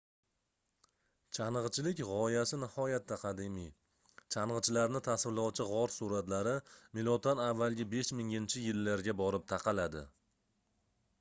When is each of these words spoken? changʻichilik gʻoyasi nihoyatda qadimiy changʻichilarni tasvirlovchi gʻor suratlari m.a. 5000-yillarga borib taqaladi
changʻichilik 1.37 1.99
gʻoyasi 2.11 2.57
nihoyatda 2.61 3.17
qadimiy 3.23 3.67
changʻichilarni 4.35 5.01
tasvirlovchi 5.07 5.67
gʻor 5.73 5.93
suratlari 5.97 6.53
m.a. 7.03 7.49
5000-yillarga 7.57 9.15
borib 9.21 9.45
taqaladi 9.53 10.03